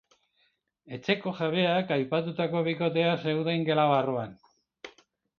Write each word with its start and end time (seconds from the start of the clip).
Etxeko 0.95 1.33
jabeak, 1.41 1.91
aipatutako 1.97 2.63
bikotea, 2.67 3.11
zeuden 3.27 3.67
gela 3.69 3.85
barruan. 3.91 4.33